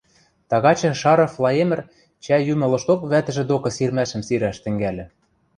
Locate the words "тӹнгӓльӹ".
4.63-5.05